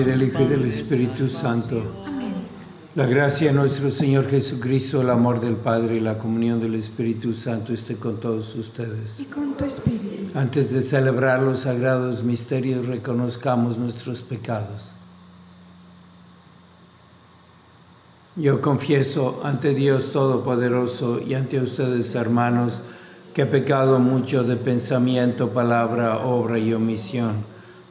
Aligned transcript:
Y 0.00 0.04
del 0.04 0.62
Espíritu 0.62 1.28
Santo. 1.28 1.82
La 2.94 3.04
gracia 3.04 3.48
de 3.48 3.52
nuestro 3.52 3.90
Señor 3.90 4.30
Jesucristo, 4.30 5.02
el 5.02 5.10
amor 5.10 5.40
del 5.40 5.56
Padre 5.56 5.96
y 5.96 6.00
la 6.00 6.16
comunión 6.16 6.58
del 6.58 6.74
Espíritu 6.74 7.34
Santo 7.34 7.74
esté 7.74 7.96
con 7.96 8.18
todos 8.18 8.54
ustedes. 8.54 9.20
Y 9.20 9.24
con 9.24 9.54
tu 9.58 9.64
Espíritu. 9.66 10.38
Antes 10.38 10.72
de 10.72 10.80
celebrar 10.80 11.42
los 11.42 11.60
sagrados 11.60 12.22
misterios, 12.24 12.86
reconozcamos 12.86 13.76
nuestros 13.76 14.22
pecados. 14.22 14.92
Yo 18.36 18.62
confieso 18.62 19.42
ante 19.44 19.74
Dios 19.74 20.12
Todopoderoso 20.12 21.20
y 21.20 21.34
ante 21.34 21.60
ustedes, 21.60 22.14
hermanos, 22.14 22.80
que 23.34 23.42
he 23.42 23.46
pecado 23.46 23.98
mucho 23.98 24.44
de 24.44 24.56
pensamiento, 24.56 25.50
palabra, 25.50 26.20
obra 26.20 26.58
y 26.58 26.72
omisión 26.72 27.59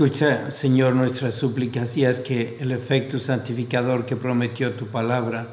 Escucha, 0.00 0.50
Señor, 0.50 0.94
nuestras 0.94 1.34
súplicas 1.34 1.94
y 1.98 2.06
haz 2.06 2.20
que 2.20 2.56
el 2.58 2.72
efecto 2.72 3.18
santificador 3.18 4.06
que 4.06 4.16
prometió 4.16 4.72
tu 4.72 4.86
palabra 4.86 5.48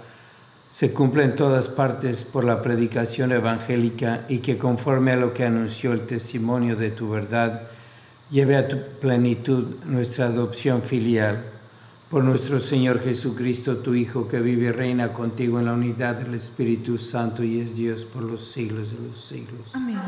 se 0.70 0.94
cumpla 0.94 1.26
en 1.26 1.36
todas 1.36 1.68
partes 1.68 2.24
por 2.24 2.46
la 2.46 2.62
predicación 2.62 3.34
evangélica 3.34 4.26
y 4.30 4.38
que 4.38 4.58
conforme 4.58 5.12
a 5.12 5.18
lo 5.18 5.34
que 5.34 5.44
anunció 5.44 5.92
el 5.92 6.06
testimonio 6.06 6.78
de 6.78 6.92
tu 6.92 7.10
verdad, 7.10 7.64
lleve 8.30 8.56
a 8.56 8.70
tu 8.70 8.78
plenitud 9.02 9.84
nuestra 9.84 10.28
adopción 10.28 10.82
filial. 10.82 11.44
Por 12.10 12.24
nuestro 12.24 12.62
Señor 12.62 13.04
Jesucristo, 13.04 13.80
tu 13.80 13.96
Hijo, 13.96 14.30
que 14.30 14.40
vive 14.40 14.68
y 14.68 14.72
reina 14.72 15.12
contigo 15.12 15.60
en 15.60 15.66
la 15.66 15.74
unidad 15.74 16.16
del 16.16 16.34
Espíritu 16.36 16.98
Santo 16.98 17.44
y 17.44 17.60
es 17.60 17.76
Dios 17.76 18.06
por 18.06 18.24
los 18.24 18.50
siglos 18.50 18.92
de 18.92 19.10
los 19.10 19.20
siglos. 19.20 19.72
Amén. 19.74 20.00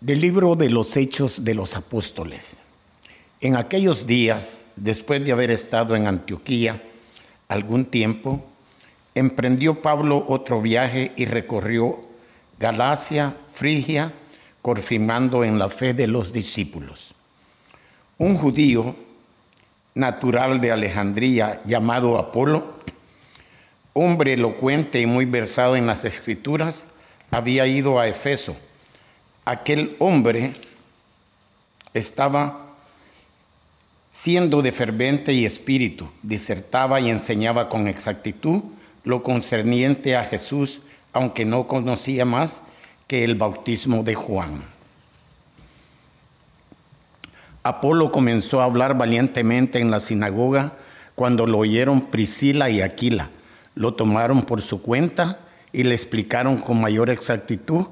Del 0.00 0.20
libro 0.20 0.54
de 0.54 0.70
los 0.70 0.96
Hechos 0.96 1.44
de 1.44 1.56
los 1.56 1.76
Apóstoles. 1.76 2.60
En 3.40 3.56
aquellos 3.56 4.06
días, 4.06 4.66
después 4.76 5.24
de 5.24 5.32
haber 5.32 5.50
estado 5.50 5.96
en 5.96 6.06
Antioquía 6.06 6.84
algún 7.48 7.84
tiempo, 7.84 8.44
emprendió 9.16 9.82
Pablo 9.82 10.24
otro 10.28 10.62
viaje 10.62 11.10
y 11.16 11.24
recorrió 11.24 11.98
Galacia, 12.60 13.34
Frigia, 13.50 14.12
confirmando 14.62 15.42
en 15.42 15.58
la 15.58 15.68
fe 15.68 15.94
de 15.94 16.06
los 16.06 16.32
discípulos. 16.32 17.12
Un 18.18 18.36
judío 18.36 18.94
natural 19.96 20.60
de 20.60 20.70
Alejandría 20.70 21.60
llamado 21.66 22.18
Apolo, 22.18 22.74
hombre 23.94 24.34
elocuente 24.34 25.00
y 25.00 25.06
muy 25.06 25.24
versado 25.24 25.74
en 25.74 25.88
las 25.88 26.04
escrituras, 26.04 26.86
había 27.32 27.66
ido 27.66 27.98
a 27.98 28.06
Efeso 28.06 28.56
aquel 29.48 29.96
hombre 29.98 30.52
estaba 31.94 32.66
siendo 34.10 34.60
de 34.60 34.72
fervente 34.72 35.32
y 35.32 35.46
espíritu, 35.46 36.10
disertaba 36.22 37.00
y 37.00 37.08
enseñaba 37.08 37.70
con 37.70 37.88
exactitud 37.88 38.60
lo 39.04 39.22
concerniente 39.22 40.16
a 40.16 40.24
Jesús, 40.24 40.82
aunque 41.14 41.46
no 41.46 41.66
conocía 41.66 42.26
más 42.26 42.62
que 43.06 43.24
el 43.24 43.36
bautismo 43.36 44.02
de 44.02 44.14
Juan. 44.14 44.64
Apolo 47.62 48.12
comenzó 48.12 48.60
a 48.60 48.64
hablar 48.64 48.98
valientemente 48.98 49.78
en 49.78 49.90
la 49.90 50.00
sinagoga 50.00 50.74
cuando 51.14 51.46
lo 51.46 51.58
oyeron 51.58 52.02
Priscila 52.02 52.68
y 52.68 52.82
Aquila. 52.82 53.30
Lo 53.74 53.94
tomaron 53.94 54.42
por 54.42 54.60
su 54.60 54.82
cuenta 54.82 55.40
y 55.72 55.84
le 55.84 55.94
explicaron 55.94 56.58
con 56.58 56.80
mayor 56.80 57.08
exactitud 57.08 57.86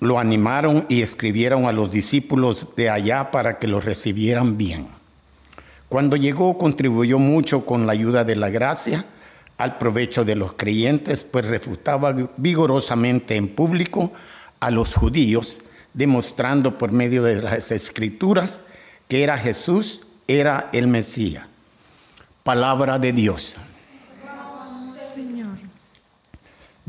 lo 0.00 0.18
animaron 0.18 0.86
y 0.88 1.02
escribieron 1.02 1.66
a 1.66 1.72
los 1.72 1.90
discípulos 1.90 2.68
de 2.76 2.90
allá 2.90 3.30
para 3.30 3.58
que 3.58 3.66
lo 3.66 3.80
recibieran 3.80 4.56
bien. 4.56 4.88
Cuando 5.88 6.16
llegó 6.16 6.58
contribuyó 6.58 7.18
mucho 7.18 7.64
con 7.64 7.86
la 7.86 7.92
ayuda 7.92 8.24
de 8.24 8.36
la 8.36 8.50
gracia 8.50 9.06
al 9.56 9.78
provecho 9.78 10.24
de 10.24 10.36
los 10.36 10.52
creyentes, 10.52 11.24
pues 11.24 11.46
refutaba 11.46 12.14
vigorosamente 12.36 13.36
en 13.36 13.48
público 13.48 14.12
a 14.60 14.70
los 14.70 14.94
judíos, 14.94 15.60
demostrando 15.94 16.78
por 16.78 16.92
medio 16.92 17.22
de 17.22 17.42
las 17.42 17.70
escrituras 17.72 18.62
que 19.08 19.22
era 19.22 19.38
Jesús, 19.38 20.02
era 20.28 20.68
el 20.72 20.86
Mesías. 20.86 21.46
Palabra 22.42 22.98
de 22.98 23.12
Dios. 23.12 23.56
Señor. 25.00 25.58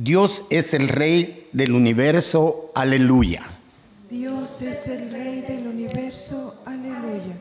Dios 0.01 0.45
es 0.49 0.73
el 0.73 0.87
Rey 0.87 1.49
del 1.51 1.73
universo. 1.73 2.71
Aleluya. 2.73 3.43
Dios 4.09 4.61
es 4.61 4.87
el 4.87 5.11
Rey 5.11 5.41
del 5.41 5.67
universo. 5.67 6.55
Aleluya. 6.65 7.35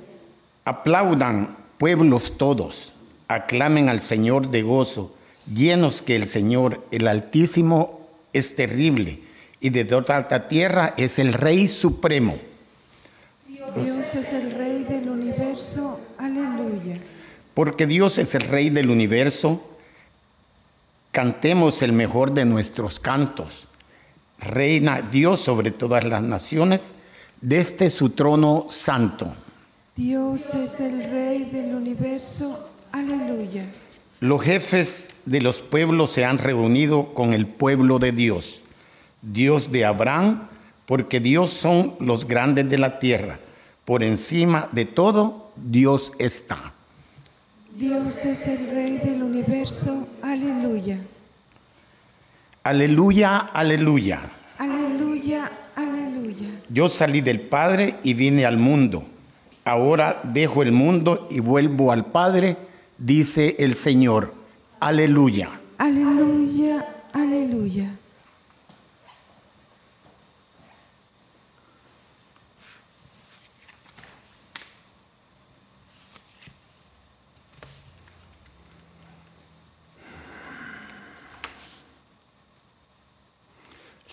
Aplaudan, 0.64 1.56
pueblos 1.78 2.36
todos. 2.36 2.94
Aclamen 3.28 3.88
al 3.88 4.00
Señor 4.00 4.50
de 4.50 4.62
gozo, 4.62 5.14
llenos 5.54 6.02
que 6.02 6.16
el 6.16 6.26
Señor, 6.26 6.84
el 6.90 7.06
Altísimo, 7.06 8.00
es 8.32 8.56
terrible 8.56 9.20
y 9.60 9.70
de 9.70 9.84
toda 9.84 10.16
alta 10.16 10.48
tierra 10.48 10.94
es 10.96 11.20
el 11.20 11.34
Rey 11.34 11.68
supremo. 11.68 12.40
Dios 13.46 14.16
es 14.16 14.32
el 14.32 14.50
Rey 14.50 14.82
del 14.82 15.08
universo. 15.08 16.00
Aleluya. 16.18 16.98
Porque 17.54 17.86
Dios 17.86 18.18
es 18.18 18.34
el 18.34 18.42
Rey 18.42 18.70
del 18.70 18.90
universo, 18.90 19.62
cantemos 21.12 21.82
el 21.82 21.92
mejor 21.92 22.32
de 22.32 22.44
nuestros 22.44 23.00
cantos. 23.00 23.68
Reina 24.38 25.02
Dios 25.02 25.40
sobre 25.40 25.70
todas 25.70 26.04
las 26.04 26.22
naciones, 26.22 26.92
desde 27.40 27.90
su 27.90 28.10
trono 28.10 28.66
santo. 28.68 29.34
Dios 29.96 30.54
es 30.54 30.80
el 30.80 31.10
Rey 31.10 31.44
del 31.46 31.74
universo. 31.74 32.70
Aleluya. 32.92 33.64
Los 34.20 34.42
jefes 34.42 35.10
de 35.26 35.40
los 35.40 35.60
pueblos 35.60 36.10
se 36.10 36.24
han 36.24 36.38
reunido 36.38 37.14
con 37.14 37.32
el 37.34 37.46
pueblo 37.46 37.98
de 37.98 38.12
Dios, 38.12 38.62
Dios 39.22 39.70
de 39.70 39.84
Abraham, 39.84 40.48
porque 40.86 41.20
Dios 41.20 41.50
son 41.50 41.94
los 42.00 42.26
grandes 42.26 42.68
de 42.68 42.78
la 42.78 42.98
tierra. 42.98 43.40
Por 43.84 44.02
encima 44.02 44.68
de 44.72 44.86
todo, 44.86 45.52
Dios 45.56 46.12
está. 46.18 46.74
Dios 47.78 48.24
es 48.24 48.48
el 48.48 48.70
Rey 48.70 48.98
del 48.98 49.22
universo. 49.22 50.08
Aleluya. 50.20 50.98
Aleluya, 52.64 53.38
aleluya. 53.38 54.20
Aleluya, 54.58 55.48
aleluya. 55.76 56.60
Yo 56.68 56.88
salí 56.88 57.20
del 57.20 57.40
Padre 57.40 57.94
y 58.02 58.14
vine 58.14 58.44
al 58.46 58.56
mundo. 58.56 59.04
Ahora 59.64 60.20
dejo 60.24 60.64
el 60.64 60.72
mundo 60.72 61.28
y 61.30 61.38
vuelvo 61.38 61.92
al 61.92 62.06
Padre, 62.06 62.56
dice 62.98 63.54
el 63.60 63.76
Señor. 63.76 64.34
Aleluya. 64.80 65.60
Aleluya, 65.78 66.84
aleluya. 67.12 67.96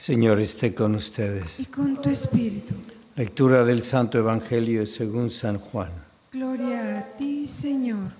Señor 0.05 0.39
esté 0.39 0.75
con 0.75 0.93
ustedes. 0.93 1.59
Y 1.59 1.65
con 1.65 1.99
tu 1.99 2.09
espíritu. 2.11 2.75
Lectura 3.15 3.63
del 3.63 3.81
Santo 3.81 4.19
Evangelio 4.19 4.85
según 4.85 5.31
San 5.31 5.57
Juan. 5.57 5.89
Gloria 6.31 6.99
a 6.99 7.17
ti, 7.17 7.47
Señor. 7.47 8.11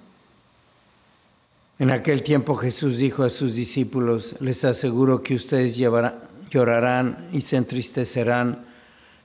En 1.77 1.91
aquel 1.91 2.23
tiempo 2.23 2.55
Jesús 2.55 2.97
dijo 2.97 3.21
a 3.23 3.29
sus 3.29 3.53
discípulos, 3.53 4.35
les 4.39 4.65
aseguro 4.65 5.21
que 5.21 5.35
ustedes 5.35 5.77
llevarán- 5.77 6.15
llorarán 6.49 7.27
y 7.31 7.41
se 7.41 7.57
entristecerán, 7.57 8.65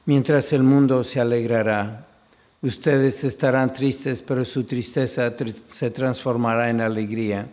mientras 0.04 0.52
el 0.52 0.62
mundo 0.62 1.02
se 1.02 1.18
alegrará. 1.18 2.08
Ustedes 2.60 3.24
estarán 3.24 3.72
tristes, 3.72 4.20
pero 4.20 4.44
su 4.44 4.64
tristeza 4.64 5.34
tr- 5.34 5.50
se 5.66 5.90
transformará 5.90 6.68
en 6.68 6.82
alegría. 6.82 7.48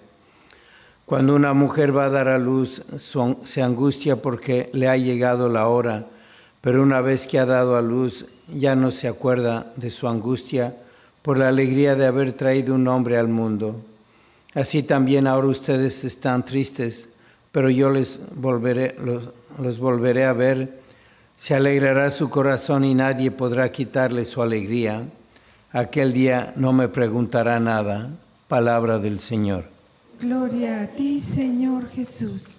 Cuando 1.08 1.36
una 1.36 1.54
mujer 1.54 1.96
va 1.96 2.08
a 2.08 2.10
dar 2.10 2.28
a 2.28 2.38
luz, 2.38 2.84
se 3.46 3.64
angustia 3.64 4.22
porque 4.22 4.70
le 4.74 4.90
ha 4.90 4.98
llegado 4.98 5.48
la 5.48 5.70
hora, 5.70 6.08
pero 6.60 6.84
una 6.84 7.00
vez 7.00 7.28
que 7.28 7.40
ha 7.40 7.46
dado 7.46 7.78
a 7.78 7.82
luz, 7.82 8.26
ya 8.54 8.76
no 8.76 8.92
se 8.92 9.08
acuerda 9.08 9.72
de 9.78 9.90
su 9.90 10.10
angustia 10.10 10.76
por 11.22 11.38
la 11.38 11.48
alegría 11.48 11.96
de 11.96 12.08
haber 12.08 12.34
traído 12.34 12.76
un 12.76 12.90
hombre 12.90 13.18
al 13.18 13.30
mundo. 13.30 13.78
Así 14.54 14.84
también 14.84 15.28
ahora 15.28 15.48
ustedes 15.48 16.04
están 16.04 16.44
tristes, 16.44 17.08
pero 17.54 17.70
yo 17.70 17.90
les 17.90 18.20
volveré, 18.36 18.98
los 19.62 19.80
volveré 19.80 20.26
a 20.26 20.34
ver. 20.34 20.82
Se 21.38 21.56
alegrará 21.56 22.10
su 22.10 22.30
corazón 22.30 22.84
y 22.84 22.94
nadie 22.94 23.32
podrá 23.32 23.72
quitarle 23.72 24.26
su 24.26 24.42
alegría. 24.42 25.04
Aquel 25.72 26.12
día 26.12 26.52
no 26.58 26.74
me 26.74 26.90
preguntará 26.90 27.62
nada. 27.62 28.10
Palabra 28.50 29.00
del 29.00 29.22
Señor. 29.22 29.77
Gloria 30.20 30.82
a 30.82 30.88
ti, 30.88 31.20
Señor 31.20 31.90
Jesús. 31.90 32.54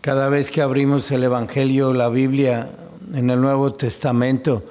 Cada 0.00 0.30
vez 0.30 0.50
que 0.50 0.62
abrimos 0.62 1.10
el 1.10 1.24
Evangelio, 1.24 1.92
la 1.92 2.08
Biblia, 2.08 2.70
en 3.12 3.28
el 3.28 3.38
Nuevo 3.38 3.74
Testamento, 3.74 4.64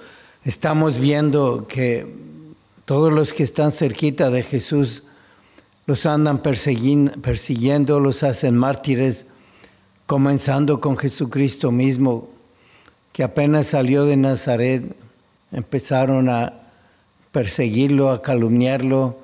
estamos 0.44 0.98
viendo 0.98 1.68
que 1.68 2.16
todos 2.86 3.14
los 3.14 3.32
que 3.32 3.44
están 3.44 3.72
cerquita 3.72 4.32
de 4.32 4.42
Jesús 4.42 5.04
los 5.86 6.08
andan 6.08 6.42
persiguiendo, 6.42 8.00
los 8.00 8.24
hacen 8.24 8.58
mártires, 8.58 9.28
comenzando 10.08 10.82
con 10.82 10.98
Jesucristo 10.98 11.72
mismo, 11.72 12.28
que 13.12 13.22
apenas 13.22 13.68
salió 13.68 14.06
de 14.06 14.18
Nazaret, 14.18 14.96
empezaron 15.52 16.28
a 16.30 16.54
perseguirlo, 17.32 18.10
a 18.10 18.24
calumniarlo, 18.24 19.22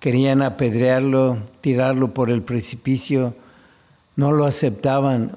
querían 0.00 0.42
apedrearlo, 0.42 1.38
tirarlo 1.60 2.14
por 2.14 2.30
el 2.30 2.42
precipicio, 2.42 3.34
no 4.16 4.32
lo 4.32 4.44
aceptaban. 4.46 5.36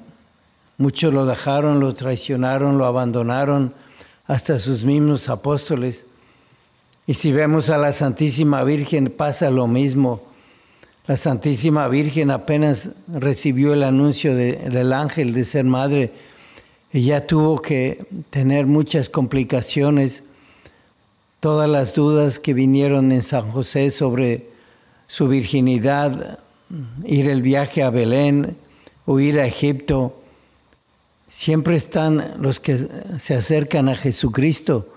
Muchos 0.78 1.12
lo 1.12 1.26
dejaron, 1.26 1.80
lo 1.80 1.94
traicionaron, 1.94 2.78
lo 2.78 2.86
abandonaron, 2.86 3.74
hasta 4.26 4.58
sus 4.58 4.84
mismos 4.84 5.28
apóstoles. 5.28 6.06
Y 7.06 7.14
si 7.14 7.32
vemos 7.32 7.70
a 7.70 7.78
la 7.78 7.92
Santísima 7.92 8.62
Virgen 8.64 9.12
pasa 9.16 9.50
lo 9.50 9.66
mismo. 9.66 10.22
La 11.06 11.16
Santísima 11.16 11.88
Virgen 11.88 12.30
apenas 12.30 12.90
recibió 13.12 13.72
el 13.74 13.82
anuncio 13.82 14.36
de- 14.36 14.54
del 14.70 14.92
ángel 14.92 15.34
de 15.34 15.44
ser 15.44 15.64
madre, 15.64 16.12
ella 16.92 17.26
tuvo 17.26 17.60
que 17.60 18.06
tener 18.30 18.66
muchas 18.66 19.08
complicaciones, 19.08 20.22
todas 21.40 21.68
las 21.68 21.94
dudas 21.94 22.38
que 22.38 22.54
vinieron 22.54 23.10
en 23.10 23.22
San 23.22 23.50
José 23.50 23.90
sobre 23.90 24.51
su 25.12 25.28
virginidad, 25.28 26.38
ir 27.04 27.28
el 27.28 27.42
viaje 27.42 27.82
a 27.82 27.90
Belén 27.90 28.56
o 29.04 29.20
ir 29.20 29.38
a 29.38 29.46
Egipto. 29.46 30.18
Siempre 31.26 31.76
están 31.76 32.36
los 32.38 32.60
que 32.60 32.78
se 33.18 33.34
acercan 33.34 33.90
a 33.90 33.94
Jesucristo 33.94 34.88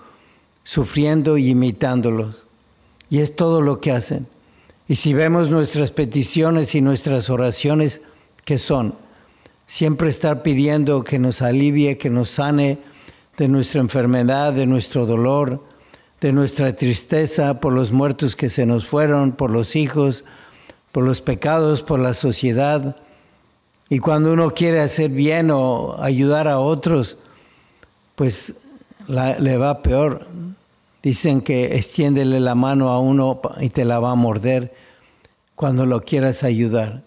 sufriendo 0.64 1.36
y 1.36 1.50
imitándolos. 1.50 2.46
Y 3.10 3.18
es 3.18 3.36
todo 3.36 3.60
lo 3.60 3.78
que 3.82 3.92
hacen. 3.92 4.26
Y 4.88 4.94
si 4.94 5.12
vemos 5.12 5.50
nuestras 5.50 5.90
peticiones 5.90 6.74
y 6.74 6.80
nuestras 6.80 7.28
oraciones, 7.28 8.00
¿qué 8.46 8.56
son? 8.56 8.94
Siempre 9.66 10.08
estar 10.08 10.42
pidiendo 10.42 11.04
que 11.04 11.18
nos 11.18 11.42
alivie, 11.42 11.98
que 11.98 12.08
nos 12.08 12.30
sane 12.30 12.78
de 13.36 13.48
nuestra 13.48 13.82
enfermedad, 13.82 14.54
de 14.54 14.64
nuestro 14.64 15.04
dolor, 15.04 15.62
de 16.20 16.32
nuestra 16.32 16.74
tristeza 16.74 17.60
por 17.60 17.72
los 17.72 17.92
muertos 17.92 18.36
que 18.36 18.48
se 18.48 18.66
nos 18.66 18.86
fueron, 18.86 19.32
por 19.32 19.50
los 19.50 19.76
hijos, 19.76 20.24
por 20.92 21.04
los 21.04 21.20
pecados, 21.20 21.82
por 21.82 22.00
la 22.00 22.14
sociedad. 22.14 22.96
Y 23.88 23.98
cuando 23.98 24.32
uno 24.32 24.52
quiere 24.52 24.80
hacer 24.80 25.10
bien 25.10 25.50
o 25.50 25.96
ayudar 26.00 26.48
a 26.48 26.58
otros, 26.58 27.18
pues 28.14 28.54
le 29.08 29.58
va 29.58 29.82
peor. 29.82 30.26
Dicen 31.02 31.40
que 31.40 31.76
extiéndele 31.76 32.40
la 32.40 32.54
mano 32.54 32.88
a 32.88 32.98
uno 32.98 33.40
y 33.60 33.68
te 33.68 33.84
la 33.84 34.00
va 34.00 34.12
a 34.12 34.16
morder 34.16 34.74
cuando 35.54 35.86
lo 35.86 36.02
quieras 36.02 36.42
ayudar. 36.42 37.04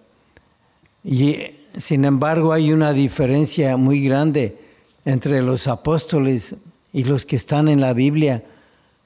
Y 1.04 1.38
sin 1.78 2.06
embargo 2.06 2.54
hay 2.54 2.72
una 2.72 2.94
diferencia 2.94 3.76
muy 3.78 4.04
grande 4.04 4.58
entre 5.06 5.42
los 5.42 5.68
apóstoles 5.68 6.56
y 6.94 7.04
los 7.04 7.26
que 7.26 7.36
están 7.36 7.68
en 7.68 7.82
la 7.82 7.94
Biblia, 7.94 8.44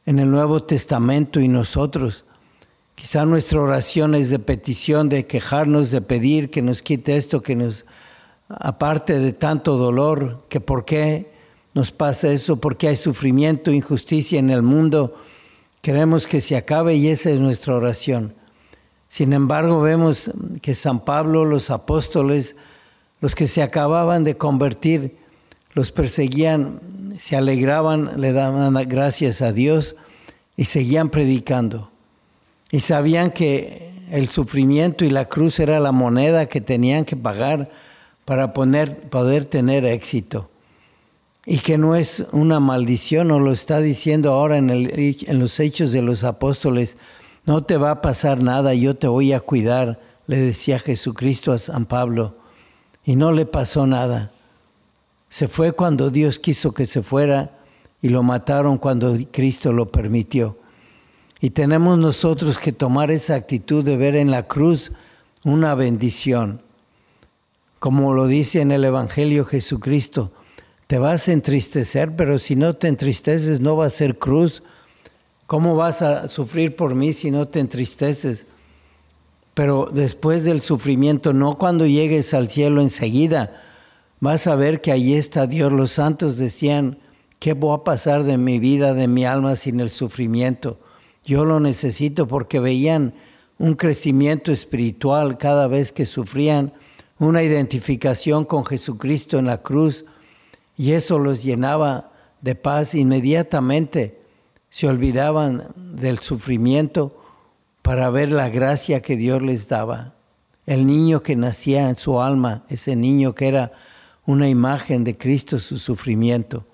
en 0.05 0.19
el 0.19 0.29
Nuevo 0.29 0.63
Testamento 0.63 1.39
y 1.39 1.48
nosotros. 1.48 2.25
Quizá 2.95 3.25
nuestra 3.25 3.62
oración 3.62 4.15
es 4.15 4.29
de 4.29 4.39
petición, 4.39 5.10
de 5.10 5.25
quejarnos, 5.25 5.91
de 5.91 6.01
pedir 6.01 6.50
que 6.50 6.62
nos 6.62 6.81
quite 6.81 7.15
esto, 7.15 7.41
que 7.41 7.55
nos 7.55 7.86
aparte 8.48 9.19
de 9.19 9.33
tanto 9.33 9.77
dolor, 9.77 10.45
que 10.50 10.60
por 10.60 10.86
qué 10.86 11.31
nos 11.74 11.91
pasa 11.91 12.31
eso, 12.31 12.57
por 12.57 12.77
qué 12.77 12.89
hay 12.89 12.95
sufrimiento, 12.95 13.72
injusticia 13.72 14.39
en 14.39 14.50
el 14.50 14.62
mundo. 14.62 15.15
Queremos 15.81 16.27
que 16.27 16.39
se 16.39 16.55
acabe 16.55 16.95
y 16.95 17.07
esa 17.07 17.31
es 17.31 17.39
nuestra 17.39 17.75
oración. 17.75 18.36
Sin 19.07 19.33
embargo, 19.33 19.81
vemos 19.81 20.31
que 20.62 20.74
San 20.74 21.03
Pablo, 21.03 21.45
los 21.45 21.69
apóstoles, 21.69 22.55
los 23.22 23.36
que 23.36 23.48
se 23.48 23.62
acababan 23.62 24.24
de 24.24 24.38
convertir, 24.38 25.17
los 25.74 25.92
perseguían, 25.92 26.80
se 27.18 27.36
alegraban, 27.36 28.12
le 28.18 28.34
daban 28.34 28.74
gracias 28.88 29.42
a 29.42 29.51
Dios 29.51 29.96
y 30.56 30.65
seguían 30.65 31.10
predicando. 31.10 31.89
y 32.72 32.80
sabían 32.80 33.30
que 33.30 33.92
el 34.12 34.30
sufrimiento 34.30 35.06
y 35.06 35.12
la 35.12 35.25
cruz 35.25 35.60
era 35.60 35.80
la 35.80 35.92
moneda 35.92 36.48
que 36.48 36.60
tenían 36.60 37.06
que 37.06 37.15
pagar 37.15 37.70
para 38.25 38.51
poder 38.53 39.46
tener 39.46 39.86
éxito. 39.86 40.50
Y 41.46 41.60
que 41.60 41.77
no 41.77 41.96
es 41.96 42.25
una 42.32 42.60
maldición, 42.60 43.27
nos 43.27 43.42
lo 43.42 43.51
está 43.51 43.80
diciendo 43.80 44.34
ahora 44.34 44.58
en 44.58 45.39
los 45.39 45.60
hechos 45.60 45.92
de 45.92 46.01
los 46.01 46.24
apóstoles, 46.24 46.98
no 47.46 47.63
te 47.63 47.77
va 47.77 47.92
a 47.92 48.01
pasar 48.01 48.42
nada, 48.42 48.74
yo 48.74 48.96
te 48.96 49.08
voy 49.08 49.34
a 49.34 49.39
cuidar, 49.39 50.00
le 50.25 50.38
decía 50.38 50.80
Jesucristo 50.80 51.51
a 51.51 51.60
San 51.60 51.86
Pablo, 51.86 52.38
y 53.06 53.15
no 53.15 53.32
le 53.32 53.46
pasó 53.46 53.86
nada. 53.86 54.32
Se 55.33 55.47
fue 55.47 55.71
cuando 55.71 56.11
Dios 56.11 56.37
quiso 56.37 56.75
que 56.75 56.85
se 56.85 57.01
fuera 57.01 57.57
y 58.03 58.09
lo 58.09 58.21
mataron 58.21 58.77
cuando 58.77 59.17
Cristo 59.31 59.73
lo 59.73 59.91
permitió. 59.91 60.59
Y 61.41 61.49
tenemos 61.49 61.97
nosotros 61.97 62.59
que 62.59 62.71
tomar 62.71 63.09
esa 63.09 63.33
actitud 63.33 63.83
de 63.83 63.97
ver 63.97 64.15
en 64.15 64.29
la 64.29 64.47
cruz 64.47 64.91
una 65.43 65.73
bendición. 65.73 66.61
Como 67.79 68.13
lo 68.13 68.27
dice 68.27 68.61
en 68.61 68.71
el 68.71 68.85
Evangelio 68.85 69.43
Jesucristo, 69.43 70.31
te 70.85 70.99
vas 70.99 71.27
a 71.27 71.31
entristecer, 71.33 72.15
pero 72.15 72.37
si 72.37 72.55
no 72.55 72.75
te 72.75 72.87
entristeces 72.87 73.59
no 73.59 73.75
va 73.75 73.87
a 73.87 73.89
ser 73.89 74.19
cruz. 74.19 74.61
¿Cómo 75.47 75.75
vas 75.75 76.03
a 76.03 76.27
sufrir 76.27 76.75
por 76.75 76.93
mí 76.93 77.11
si 77.11 77.31
no 77.31 77.47
te 77.47 77.59
entristeces? 77.59 78.45
Pero 79.55 79.89
después 79.91 80.43
del 80.43 80.61
sufrimiento, 80.61 81.33
no 81.33 81.57
cuando 81.57 81.87
llegues 81.87 82.35
al 82.35 82.49
cielo 82.49 82.83
enseguida, 82.83 83.73
vas 84.24 84.48
a 84.48 84.56
ver 84.56 84.80
que 84.80 84.94
allí 84.94 85.15
está 85.15 85.48
Dios. 85.48 85.74
Los 85.74 85.92
santos 85.92 86.38
decían, 86.38 86.98
¿qué 87.39 87.53
va 87.53 87.75
a 87.75 87.84
pasar 87.84 88.24
de 88.24 88.38
mi 88.38 88.58
vida, 88.58 88.94
de 88.94 89.10
mi 89.10 89.25
alma 89.25 89.58
sin 89.58 89.82
el 89.82 89.89
sufrimiento? 89.89 90.80
Yo 91.25 91.44
lo 91.44 91.60
necesito 91.60 92.25
porque 92.25 92.62
veían 92.62 93.13
un 93.60 93.74
crecimiento 93.74 94.53
espiritual 94.53 95.38
cada 95.38 95.68
vez 95.68 95.92
que 95.92 96.06
sufrían, 96.06 96.72
una 97.20 97.44
identificación 97.44 98.46
con 98.46 98.65
Jesucristo 98.65 99.38
en 99.39 99.46
la 99.46 99.62
cruz 99.62 100.06
y 100.77 100.94
eso 100.94 101.20
los 101.20 101.44
llenaba 101.44 102.12
de 102.42 102.56
paz 102.56 102.96
inmediatamente. 102.96 104.22
Se 104.70 104.88
olvidaban 104.88 105.68
del 105.75 106.20
sufrimiento 106.20 107.22
para 107.82 108.10
ver 108.10 108.32
la 108.32 108.48
gracia 108.48 109.01
que 109.01 109.18
Dios 109.18 109.42
les 109.42 109.68
daba. 109.68 110.13
El 110.65 110.88
niño 110.88 111.22
que 111.24 111.36
nacía 111.36 111.89
en 111.89 111.98
su 111.98 112.22
alma, 112.22 112.63
ese 112.70 112.96
niño 112.96 113.36
que 113.36 113.50
era 113.50 113.74
una 114.25 114.48
imagen 114.50 115.03
de 115.03 115.18
Cristo, 115.18 115.60
su 115.60 115.77
sufrimiento. 115.77 116.65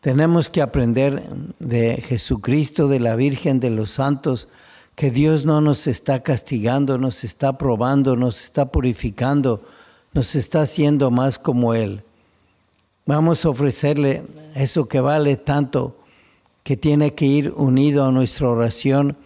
Tenemos 0.00 0.48
que 0.48 0.62
aprender 0.62 1.22
de 1.58 2.02
Jesucristo, 2.02 2.88
de 2.88 3.00
la 3.00 3.14
Virgen, 3.16 3.60
de 3.60 3.70
los 3.70 3.90
santos, 3.90 4.48
que 4.94 5.10
Dios 5.10 5.44
no 5.44 5.60
nos 5.60 5.86
está 5.86 6.22
castigando, 6.22 6.98
nos 6.98 7.24
está 7.24 7.56
probando, 7.56 8.16
nos 8.16 8.42
está 8.42 8.70
purificando, 8.70 9.62
nos 10.12 10.34
está 10.34 10.62
haciendo 10.62 11.10
más 11.10 11.38
como 11.38 11.74
Él. 11.74 12.02
Vamos 13.06 13.44
a 13.44 13.50
ofrecerle 13.50 14.24
eso 14.54 14.86
que 14.86 15.00
vale 15.00 15.36
tanto, 15.36 15.96
que 16.62 16.76
tiene 16.76 17.14
que 17.14 17.26
ir 17.26 17.52
unido 17.56 18.04
a 18.04 18.12
nuestra 18.12 18.48
oración, 18.48 19.16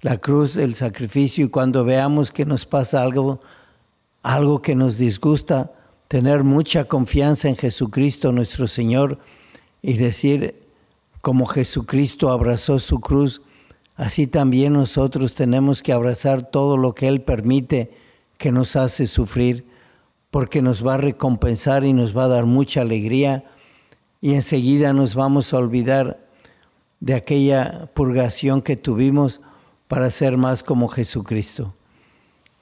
la 0.00 0.18
cruz, 0.18 0.56
el 0.56 0.74
sacrificio, 0.74 1.46
y 1.46 1.48
cuando 1.48 1.84
veamos 1.84 2.30
que 2.30 2.44
nos 2.44 2.66
pasa 2.66 3.00
algo, 3.00 3.40
algo 4.22 4.60
que 4.60 4.74
nos 4.74 4.98
disgusta, 4.98 5.72
tener 6.14 6.44
mucha 6.44 6.84
confianza 6.84 7.48
en 7.48 7.56
Jesucristo 7.56 8.30
nuestro 8.30 8.68
Señor, 8.68 9.18
y 9.82 9.94
decir, 9.94 10.62
como 11.20 11.44
Jesucristo 11.44 12.30
abrazó 12.30 12.78
su 12.78 13.00
cruz, 13.00 13.42
así 13.96 14.28
también 14.28 14.74
nosotros 14.74 15.34
tenemos 15.34 15.82
que 15.82 15.92
abrazar 15.92 16.48
todo 16.52 16.76
lo 16.76 16.94
que 16.94 17.08
Él 17.08 17.22
permite 17.22 17.90
que 18.38 18.52
nos 18.52 18.76
hace 18.76 19.08
sufrir, 19.08 19.66
porque 20.30 20.62
nos 20.62 20.86
va 20.86 20.94
a 20.94 20.98
recompensar 20.98 21.84
y 21.84 21.92
nos 21.92 22.16
va 22.16 22.26
a 22.26 22.28
dar 22.28 22.46
mucha 22.46 22.82
alegría 22.82 23.50
y 24.20 24.34
enseguida 24.34 24.92
nos 24.92 25.16
vamos 25.16 25.52
a 25.52 25.58
olvidar 25.58 26.24
de 27.00 27.14
aquella 27.14 27.90
purgación 27.92 28.62
que 28.62 28.76
tuvimos 28.76 29.40
para 29.88 30.08
ser 30.10 30.36
más 30.36 30.62
como 30.62 30.86
Jesucristo. 30.86 31.74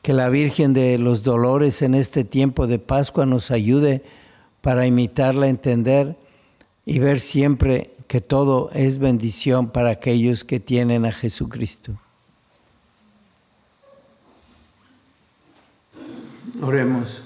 Que 0.02 0.12
la 0.12 0.28
Virgen 0.28 0.72
de 0.72 0.98
los 0.98 1.22
Dolores 1.22 1.80
en 1.80 1.94
este 1.94 2.24
tiempo 2.24 2.66
de 2.66 2.80
Pascua 2.80 3.24
nos 3.24 3.52
ayude 3.52 4.02
para 4.60 4.84
imitarla, 4.84 5.46
entender 5.46 6.16
y 6.84 6.98
ver 6.98 7.20
siempre 7.20 7.92
que 8.08 8.20
todo 8.20 8.70
es 8.72 8.98
bendición 8.98 9.70
para 9.70 9.90
aquellos 9.90 10.44
que 10.44 10.60
tienen 10.60 11.06
a 11.06 11.12
Jesucristo. 11.12 11.92
Oremos. 16.60 17.22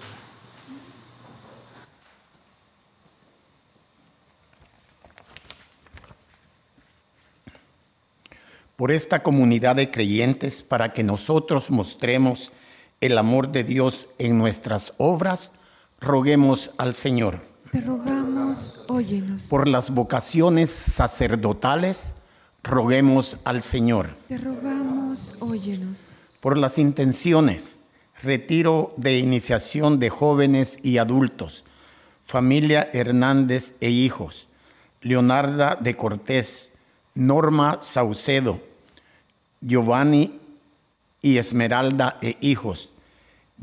Por 8.77 8.93
esta 8.93 9.23
comunidad 9.23 9.77
de 9.77 9.91
creyentes, 9.91 10.63
para 10.63 10.93
que 10.93 11.03
nosotros 11.03 11.71
mostremos 11.71 12.53
el 13.01 13.19
amor 13.19 13.53
de 13.53 13.65
Dios 13.65 14.09
en 14.19 14.39
nuestras 14.39 14.95
obras, 14.99 15.53
roguemos 16.01 16.71
al 16.79 16.95
Señor. 16.95 17.41
Te 17.73 17.81
rogamos, 17.81 18.75
óyenos. 18.89 19.49
Por 19.49 19.69
las 19.69 19.91
vocaciones 19.91 20.71
sacerdotales, 20.71 22.15
roguemos 22.63 23.37
al 23.45 23.63
Señor. 23.63 24.09
Te 24.29 24.39
rogamos, 24.39 25.35
óyenos. 25.41 26.15
Por 26.41 26.57
las 26.57 26.79
intenciones, 26.79 27.79
retiro 28.23 28.95
de 28.97 29.19
iniciación 29.19 29.99
de 29.99 30.11
jóvenes 30.11 30.79
y 30.83 30.99
adultos, 30.99 31.65
familia 32.23 32.89
Hernández 32.93 33.75
e 33.81 33.91
hijos, 33.91 34.49
Leonarda 35.01 35.77
de 35.77 35.97
Cortés, 35.97 36.73
Norma 37.15 37.79
Saucedo, 37.81 38.61
Giovanni 39.61 40.41
y 41.23 41.39
Esmeralda 41.39 42.19
e 42.23 42.37
hijos, 42.41 42.93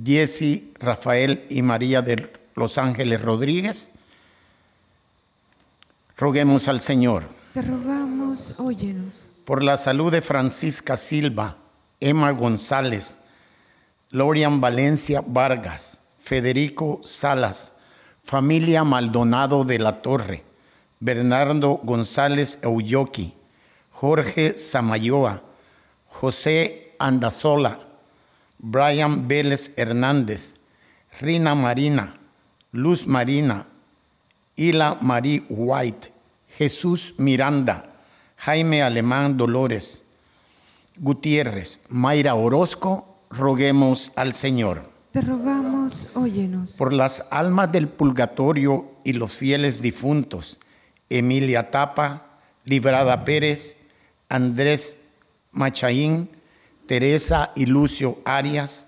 Jesse, 0.04 0.64
Rafael 0.80 1.46
y 1.50 1.62
María 1.62 2.02
de 2.02 2.32
Los 2.56 2.78
Ángeles 2.78 3.22
Rodríguez, 3.22 3.92
Roguemos 6.16 6.68
al 6.68 6.80
Señor. 6.80 7.24
Te 7.54 7.62
rogamos, 7.62 8.60
óyenos. 8.60 9.28
Por 9.46 9.64
la 9.64 9.78
salud 9.78 10.12
de 10.12 10.22
Francisca 10.22 10.96
Silva, 10.96 11.58
Emma 12.00 12.32
González, 12.32 13.20
Lorian 14.12 14.62
Valencia 14.62 15.24
Vargas, 15.26 16.00
Federico 16.20 17.02
Salas, 17.04 17.74
familia 18.24 18.84
Maldonado 18.84 19.66
de 19.66 19.80
la 19.80 20.02
Torre, 20.02 20.44
Bernardo 21.00 21.82
González 21.84 22.60
Euyoki, 22.62 23.34
Jorge 23.90 24.58
Samayoa, 24.58 25.42
José 26.08 26.83
Andazola, 27.04 27.80
Brian 28.60 29.28
Vélez 29.28 29.74
Hernández, 29.76 30.56
Rina 31.20 31.54
Marina, 31.54 32.18
Luz 32.72 33.06
Marina, 33.08 33.68
Hila 34.56 34.98
Marie 35.02 35.44
White, 35.50 36.14
Jesús 36.58 37.16
Miranda, 37.18 37.94
Jaime 38.38 38.82
Alemán 38.82 39.36
Dolores, 39.36 40.06
Gutiérrez, 40.98 41.82
Mayra 41.90 42.36
Orozco, 42.36 43.20
roguemos 43.30 44.14
al 44.16 44.34
Señor. 44.34 44.90
Te 45.12 45.22
rogamos, 45.22 46.08
óyenos. 46.16 46.78
Por 46.78 46.94
las 46.94 47.26
almas 47.32 47.70
del 47.72 47.90
purgatorio 47.90 48.92
y 49.04 49.14
los 49.14 49.34
fieles 49.34 49.82
difuntos, 49.82 50.58
Emilia 51.10 51.70
Tapa, 51.70 52.40
Librada 52.64 53.26
Pérez, 53.26 53.76
Andrés 54.30 54.98
Machaín, 55.52 56.30
Teresa 56.86 57.52
y 57.56 57.66
Lucio 57.66 58.20
Arias, 58.26 58.88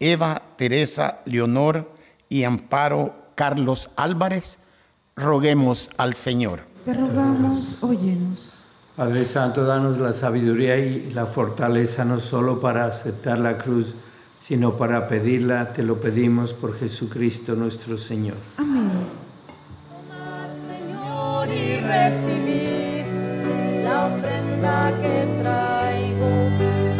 Eva 0.00 0.42
Teresa 0.56 1.20
Leonor 1.24 1.90
y 2.28 2.44
Amparo 2.44 3.14
Carlos 3.34 3.90
Álvarez, 3.96 4.58
roguemos 5.14 5.90
al 5.96 6.14
Señor. 6.14 6.62
Te 6.84 6.94
rogamos, 6.94 7.82
óyenos. 7.82 8.50
Padre 8.96 9.24
Santo, 9.24 9.64
danos 9.64 9.98
la 9.98 10.12
sabiduría 10.12 10.78
y 10.78 11.10
la 11.10 11.26
fortaleza 11.26 12.04
no 12.04 12.18
solo 12.18 12.60
para 12.60 12.86
aceptar 12.86 13.38
la 13.38 13.58
cruz, 13.58 13.94
sino 14.40 14.76
para 14.76 15.06
pedirla. 15.06 15.72
Te 15.72 15.82
lo 15.82 16.00
pedimos 16.00 16.54
por 16.54 16.78
Jesucristo 16.78 17.54
nuestro 17.54 17.98
Señor. 17.98 18.36
Amén. 18.56 18.90
Señor, 20.54 21.48
y 21.48 21.80
recibir 21.80 23.04
la 23.84 24.06
ofrenda 24.06 24.96
que 24.98 25.42
traigo. 25.42 26.75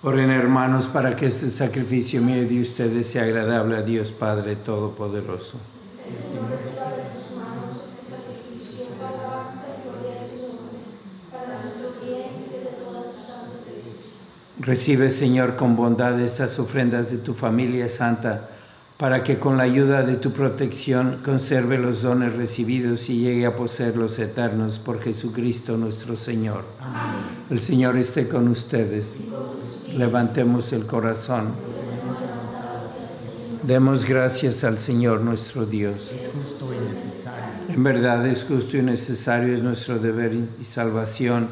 Oren 0.00 0.30
hermanos 0.30 0.86
para 0.86 1.16
que 1.16 1.26
este 1.26 1.50
sacrificio 1.50 2.22
mío 2.22 2.46
de 2.48 2.60
ustedes 2.60 3.08
sea 3.08 3.24
agradable 3.24 3.76
a 3.76 3.82
Dios 3.82 4.12
Padre 4.12 4.54
Todopoderoso. 4.54 5.58
Recibe, 14.60 15.10
Señor, 15.10 15.56
con 15.56 15.74
bondad 15.74 16.20
estas 16.20 16.60
ofrendas 16.60 17.10
de 17.10 17.18
tu 17.18 17.34
familia 17.34 17.88
santa, 17.88 18.50
para 18.98 19.24
que 19.24 19.40
con 19.40 19.56
la 19.56 19.64
ayuda 19.64 20.02
de 20.02 20.16
tu 20.16 20.32
protección 20.32 21.22
conserve 21.24 21.76
los 21.76 22.02
dones 22.02 22.34
recibidos 22.34 23.08
y 23.10 23.18
llegue 23.18 23.46
a 23.46 23.56
poseer 23.56 23.96
los 23.96 24.16
eternos 24.20 24.78
por 24.78 25.00
Jesucristo 25.00 25.76
nuestro 25.76 26.14
Señor. 26.14 26.64
El 27.50 27.58
Señor 27.58 27.96
esté 27.96 28.28
con 28.28 28.46
ustedes. 28.46 29.16
Levantemos 29.96 30.72
el 30.72 30.86
corazón. 30.86 31.52
Demos 33.62 34.04
gracias 34.04 34.64
al 34.64 34.78
Señor 34.78 35.20
nuestro 35.20 35.66
Dios. 35.66 36.12
Es 36.12 36.30
justo 36.32 36.70
y 36.72 36.94
necesario. 36.94 37.74
En 37.74 37.82
verdad 37.82 38.26
es 38.26 38.44
justo 38.44 38.76
y 38.76 38.82
necesario, 38.82 39.54
es 39.54 39.62
nuestro 39.62 39.98
deber 39.98 40.32
y 40.34 40.64
salvación 40.64 41.48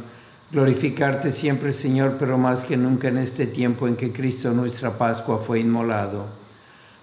glorificarte 0.50 1.30
siempre, 1.30 1.72
Señor, 1.72 2.16
pero 2.18 2.38
más 2.38 2.64
que 2.64 2.76
nunca 2.76 3.08
en 3.08 3.18
este 3.18 3.46
tiempo 3.46 3.88
en 3.88 3.96
que 3.96 4.12
Cristo 4.12 4.52
nuestra 4.52 4.96
Pascua 4.96 5.38
fue 5.38 5.60
inmolado. 5.60 6.26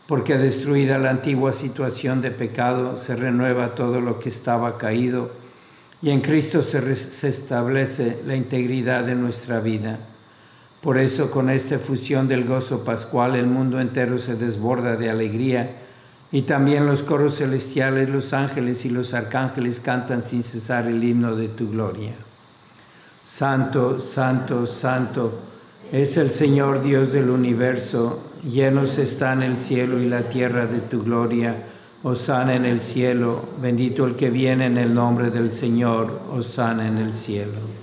Porque 0.08 0.38
destruida 0.38 0.98
la 0.98 1.10
antigua 1.10 1.54
situación 1.54 2.22
de 2.22 2.32
pecado, 2.32 2.98
se 2.98 3.16
renueva 3.16 3.76
todo 3.76 4.02
lo 4.02 4.20
que 4.20 4.30
estaba 4.30 4.78
caído 4.78 5.32
y 6.02 6.10
en 6.10 6.22
Cristo 6.22 6.62
se, 6.62 6.96
se 6.96 7.30
establece 7.30 8.22
la 8.26 8.36
integridad 8.36 9.06
de 9.06 9.16
nuestra 9.16 9.60
vida. 9.62 10.00
Por 10.84 10.98
eso 10.98 11.32
con 11.32 11.50
esta 11.50 11.80
fusión 11.80 12.28
del 12.28 12.44
gozo 12.44 12.84
pascual 12.84 13.38
el 13.38 13.48
mundo 13.48 13.80
entero 13.80 14.18
se 14.18 14.36
desborda 14.36 14.98
de 14.98 15.10
alegría 15.10 15.78
y 16.30 16.42
también 16.42 16.86
los 16.86 17.04
coros 17.04 17.38
celestiales, 17.38 18.10
los 18.10 18.34
ángeles 18.34 18.84
y 18.84 18.90
los 18.90 19.14
arcángeles 19.14 19.80
cantan 19.80 20.24
sin 20.24 20.44
cesar 20.44 20.88
el 20.88 21.02
himno 21.02 21.38
de 21.38 21.48
tu 21.48 21.72
gloria. 21.72 22.12
Santo, 23.02 24.02
santo, 24.02 24.66
santo 24.66 25.40
es 25.90 26.18
el 26.18 26.30
Señor 26.30 26.82
Dios 26.82 27.14
del 27.14 27.30
universo, 27.30 28.22
llenos 28.44 28.98
están 28.98 29.42
el 29.42 29.56
cielo 29.56 30.02
y 30.02 30.10
la 30.10 30.28
tierra 30.28 30.68
de 30.68 30.82
tu 30.82 31.00
gloria. 31.02 31.68
Osana 32.04 32.56
en 32.56 32.66
el 32.66 32.82
cielo, 32.82 33.42
bendito 33.62 34.06
el 34.06 34.18
que 34.18 34.30
viene 34.30 34.66
en 34.66 34.78
el 34.78 34.94
nombre 34.94 35.30
del 35.30 35.54
Señor, 35.54 36.20
Osana 36.34 36.86
en 36.86 36.98
el 36.98 37.16
cielo. 37.16 37.83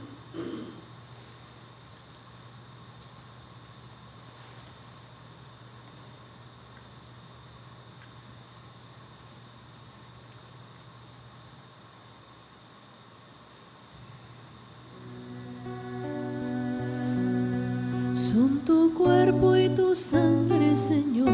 Tu 18.81 18.93
cuerpo 18.95 19.55
y 19.55 19.69
tu 19.69 19.95
sangre, 19.95 20.75
Señor, 20.75 21.29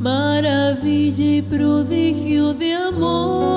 maravilla 0.00 1.36
y 1.36 1.40
prodigio 1.40 2.52
de 2.52 2.74
amor, 2.74 3.49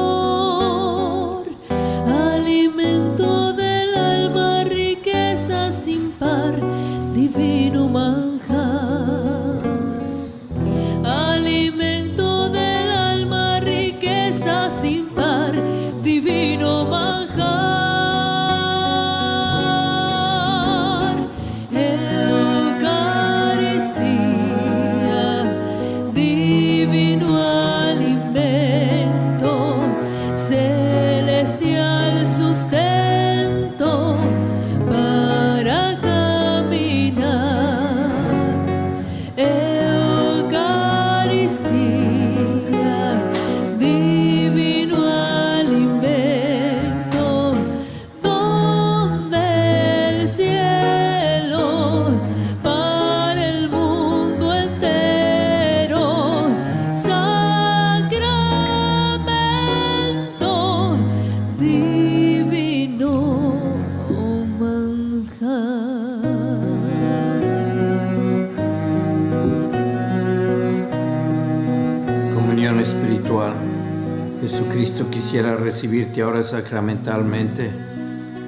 recibirte 75.73 76.21
ahora 76.21 76.43
sacramentalmente, 76.43 77.71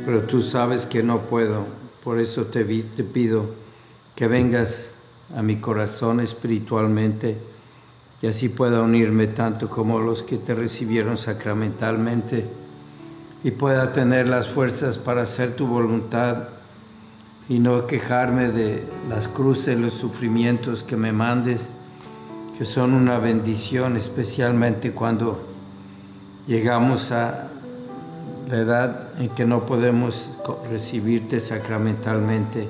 pero 0.06 0.22
tú 0.22 0.44
sabes 0.44 0.86
que 0.86 1.02
no 1.02 1.22
puedo. 1.22 1.66
Por 2.04 2.20
eso 2.20 2.46
te, 2.46 2.64
te 2.64 3.04
pido 3.04 3.48
que 4.16 4.28
vengas 4.28 4.92
a 5.36 5.42
mi 5.42 5.56
corazón 5.56 6.20
espiritualmente 6.20 7.36
y 8.22 8.28
así 8.28 8.48
pueda 8.48 8.84
unirme 8.84 9.26
tanto 9.26 9.72
como 9.72 10.00
los 10.00 10.22
que 10.22 10.38
te 10.38 10.54
recibieron 10.54 11.18
sacramentalmente 11.18 12.46
y 13.44 13.50
pueda 13.50 13.92
tener 13.92 14.28
las 14.28 14.48
fuerzas 14.48 15.00
para 15.00 15.24
hacer 15.24 15.56
tu 15.56 15.66
voluntad 15.66 16.50
y 17.50 17.58
no 17.58 17.88
quejarme 17.88 18.50
de 18.50 18.84
las 19.10 19.28
cruces, 19.28 19.80
los 19.80 19.94
sufrimientos 19.94 20.84
que 20.84 20.96
me 20.96 21.12
mandes, 21.12 21.72
que 22.56 22.66
son 22.66 22.94
una 22.94 23.18
bendición, 23.18 23.98
especialmente 23.98 24.92
cuando 24.92 25.55
llegamos 26.48 27.12
a 27.12 27.48
la 28.50 28.58
edad 28.58 29.10
en 29.20 29.30
que 29.30 29.46
no 29.46 29.66
podemos 29.66 30.30
recibirte 30.70 31.40
sacramentalmente, 31.40 32.70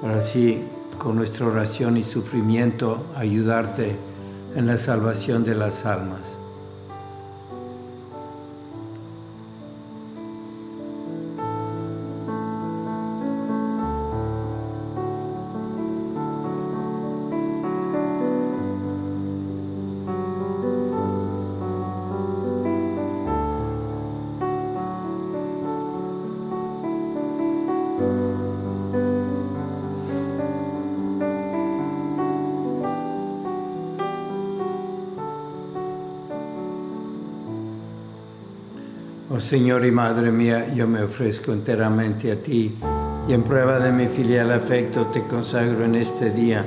para 0.00 0.18
así 0.18 0.64
con 0.98 1.16
nuestra 1.16 1.46
oración 1.46 1.96
y 1.96 2.02
sufrimiento 2.02 3.06
ayudarte 3.16 3.96
en 4.56 4.66
la 4.66 4.78
salvación 4.78 5.44
de 5.44 5.54
las 5.54 5.86
almas. 5.86 6.38
Señor 39.44 39.84
y 39.84 39.90
Madre 39.90 40.32
mía, 40.32 40.72
yo 40.74 40.88
me 40.88 41.02
ofrezco 41.02 41.52
enteramente 41.52 42.32
a 42.32 42.42
ti 42.42 42.78
y 43.28 43.32
en 43.34 43.42
prueba 43.42 43.78
de 43.78 43.92
mi 43.92 44.06
filial 44.06 44.50
afecto 44.50 45.08
te 45.08 45.26
consagro 45.26 45.84
en 45.84 45.96
este 45.96 46.30
día 46.30 46.64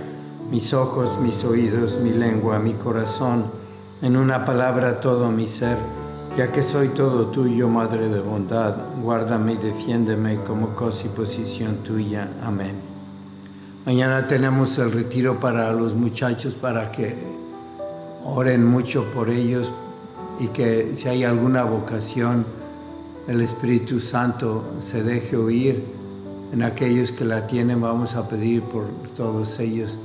mis 0.52 0.76
ojos, 0.76 1.18
mis 1.20 1.44
oídos, 1.44 2.00
mi 2.04 2.12
lengua, 2.12 2.60
mi 2.60 2.76
corazón, 2.76 3.46
en 4.04 4.16
una 4.16 4.46
palabra 4.46 5.02
todo 5.02 5.32
mi 5.32 5.48
ser, 5.48 5.76
ya 6.38 6.52
que 6.52 6.62
soy 6.62 6.90
todo 6.90 7.28
tuyo, 7.28 7.68
Madre 7.68 8.10
de 8.10 8.20
bondad, 8.20 8.76
guárdame 9.02 9.54
y 9.54 9.58
defiéndeme 9.58 10.44
como 10.44 10.76
cosa 10.76 11.08
y 11.08 11.10
posición 11.10 11.78
tuya. 11.78 12.30
Amén. 12.44 12.76
Mañana 13.88 14.28
tenemos 14.28 14.78
el 14.78 14.92
retiro 14.92 15.40
para 15.40 15.74
los 15.74 15.96
muchachos 15.96 16.54
para 16.54 16.92
que 16.92 17.18
oren 18.24 18.64
mucho 18.64 19.04
por 19.16 19.32
ellos 19.32 19.72
y 20.40 20.50
que 20.50 20.94
si 20.94 21.10
hay 21.10 21.24
alguna 21.24 21.64
vocación, 21.64 22.46
el 23.28 23.42
Espíritu 23.42 24.00
Santo 24.00 24.64
se 24.80 25.04
deje 25.04 25.36
oír 25.36 25.84
en 26.54 26.64
aquellos 26.64 27.12
que 27.12 27.26
la 27.26 27.46
tienen. 27.46 27.82
Vamos 27.82 28.16
a 28.16 28.28
pedir 28.28 28.64
por 28.64 28.86
todos 29.18 29.60
ellos. 29.60 29.98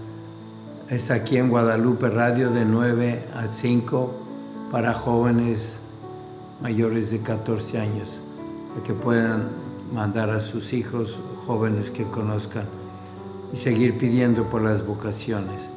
Es 0.89 1.11
aquí 1.11 1.37
en 1.37 1.49
Guadalupe 1.49 2.11
Radio 2.11 2.51
de 2.51 2.65
9 2.65 3.29
a 3.35 3.47
5 3.47 4.13
para 4.73 4.93
jóvenes 4.93 5.79
mayores 6.61 7.11
de 7.13 7.21
14 7.21 7.79
años, 7.79 8.09
para 8.71 8.83
que 8.83 8.93
puedan 8.93 9.51
mandar 9.93 10.31
a 10.31 10.41
sus 10.41 10.73
hijos 10.73 11.21
jóvenes 11.47 11.91
que 11.91 12.05
conozcan 12.05 12.65
y 13.53 13.57
seguir 13.57 13.99
pidiendo 13.99 14.49
por 14.51 14.63
las 14.63 14.85
vocaciones. 14.85 15.71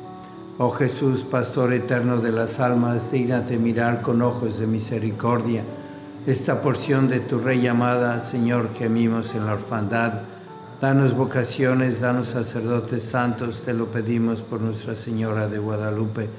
Oh 0.58 0.72
Jesús, 0.72 1.24
Pastor 1.24 1.74
eterno 1.74 2.18
de 2.18 2.32
las 2.32 2.60
almas, 2.60 3.12
dignate 3.12 3.60
mirar 3.60 4.02
con 4.02 4.22
ojos 4.22 4.58
de 4.58 4.66
misericordia 4.66 5.64
esta 6.26 6.62
porción 6.62 7.08
de 7.08 7.20
tu 7.20 7.40
Rey 7.40 7.62
llamada, 7.62 8.20
Señor, 8.20 8.70
gemimos 8.78 9.36
en 9.36 9.46
la 9.46 9.54
orfandad. 9.54 10.22
Danos 10.82 11.14
vocaciones, 11.14 12.02
danos 12.02 12.28
sacerdotes 12.28 13.04
santos, 13.04 13.62
te 13.64 13.74
lo 13.74 13.88
pedimos 13.88 14.42
por 14.42 14.62
Nuestra 14.62 14.96
Señora 14.96 15.48
de 15.48 15.60
Guadalupe. 15.60 16.30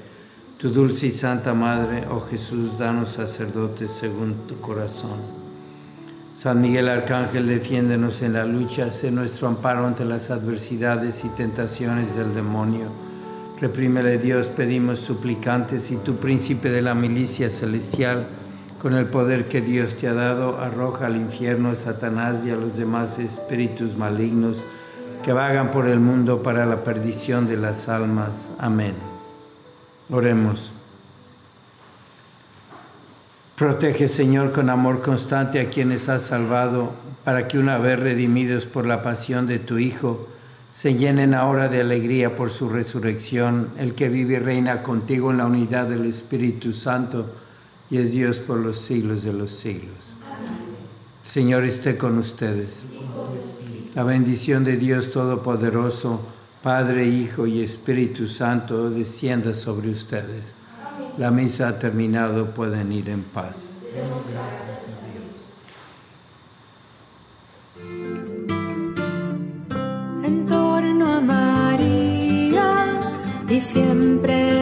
Tu 0.57 0.69
dulce 0.69 1.07
y 1.07 1.11
santa 1.11 1.53
Madre, 1.53 2.05
oh 2.09 2.21
Jesús, 2.21 2.77
danos 2.77 3.09
sacerdotes 3.09 3.91
según 3.91 4.47
tu 4.47 4.59
corazón. 4.59 5.19
San 6.35 6.61
Miguel 6.61 6.89
Arcángel, 6.89 7.47
defiéndenos 7.47 8.21
en 8.21 8.33
la 8.33 8.45
lucha, 8.45 8.91
sé 8.91 9.11
nuestro 9.11 9.47
amparo 9.47 9.87
ante 9.87 10.05
las 10.05 10.29
adversidades 10.29 11.23
y 11.25 11.29
tentaciones 11.29 12.15
del 12.15 12.33
demonio 12.33 13.07
Reprímele 13.59 14.19
Dios, 14.19 14.49
pedimos 14.49 14.99
suplicantes, 14.99 15.89
y 15.89 15.95
tu 15.95 16.17
príncipe 16.17 16.69
de 16.69 16.83
la 16.83 16.93
milicia 16.93 17.49
celestial, 17.49 18.27
con 18.79 18.95
el 18.95 19.07
poder 19.07 19.47
que 19.47 19.61
Dios 19.61 19.95
te 19.95 20.07
ha 20.07 20.13
dado, 20.13 20.59
arroja 20.59 21.07
al 21.07 21.15
infierno 21.15 21.69
a 21.69 21.75
Satanás 21.75 22.45
y 22.45 22.51
a 22.51 22.55
los 22.55 22.77
demás 22.77 23.17
espíritus 23.17 23.97
malignos 23.97 24.65
que 25.23 25.33
vagan 25.33 25.71
por 25.71 25.87
el 25.87 25.99
mundo 25.99 26.43
para 26.43 26.65
la 26.65 26.83
perdición 26.83 27.47
de 27.47 27.57
las 27.57 27.89
almas. 27.89 28.51
Amén. 28.59 28.93
Oremos. 30.09 30.71
Protege, 33.55 34.07
Señor, 34.07 34.51
con 34.51 34.69
amor 34.69 35.01
constante 35.01 35.59
a 35.59 35.69
quienes 35.69 36.09
has 36.09 36.21
salvado, 36.21 36.91
para 37.23 37.47
que 37.47 37.57
una 37.57 37.79
vez 37.79 37.99
redimidos 37.99 38.67
por 38.67 38.85
la 38.85 39.01
pasión 39.01 39.47
de 39.47 39.57
tu 39.57 39.79
Hijo, 39.79 40.27
se 40.71 40.93
llenen 40.93 41.33
ahora 41.33 41.67
de 41.67 41.81
alegría 41.81 42.35
por 42.35 42.51
su 42.51 42.69
resurrección, 42.69 43.69
el 43.79 43.95
que 43.95 44.09
vive 44.09 44.35
y 44.35 44.39
reina 44.39 44.83
contigo 44.83 45.31
en 45.31 45.37
la 45.37 45.47
unidad 45.47 45.87
del 45.87 46.05
Espíritu 46.05 46.71
Santo 46.71 47.33
y 47.89 47.97
es 47.97 48.11
Dios 48.11 48.39
por 48.39 48.57
los 48.57 48.77
siglos 48.77 49.23
de 49.23 49.33
los 49.33 49.51
siglos. 49.51 49.95
El 51.23 51.29
Señor 51.29 51.63
esté 51.63 51.97
con 51.97 52.17
ustedes. 52.17 52.83
La 53.95 54.03
bendición 54.03 54.63
de 54.63 54.77
Dios 54.77 55.11
Todopoderoso, 55.11 56.21
Padre, 56.61 57.07
Hijo 57.07 57.47
y 57.47 57.61
Espíritu 57.61 58.27
Santo, 58.27 58.89
descienda 58.89 59.53
sobre 59.53 59.89
ustedes. 59.89 60.55
La 61.17 61.31
misa 61.31 61.69
ha 61.69 61.79
terminado, 61.79 62.53
pueden 62.53 62.91
ir 62.91 63.09
en 63.09 63.23
paz. 63.23 63.77
y 73.57 73.59
siempre 73.59 74.56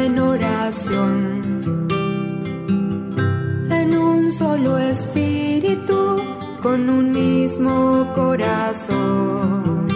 espíritu, 5.06 6.18
con 6.62 6.90
un 6.90 7.12
mismo 7.12 8.12
corazón. 8.14 9.88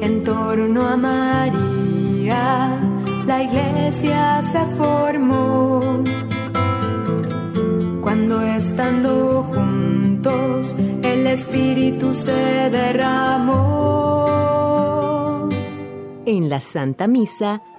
En 0.00 0.22
torno 0.24 0.80
a 0.86 0.96
María, 0.96 2.78
la 3.26 3.42
iglesia 3.42 4.40
se 4.42 4.64
formó. 4.76 6.02
Cuando 8.00 8.40
estando 8.42 9.42
juntos, 9.52 10.74
el 11.02 11.26
espíritu 11.26 12.14
se 12.14 12.70
derramó. 12.70 14.24
En 16.26 16.48
la 16.48 16.60
Santa 16.60 17.06
Misa 17.06 17.60